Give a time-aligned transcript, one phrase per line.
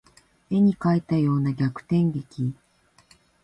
[0.49, 2.55] 絵に描いたような逆転劇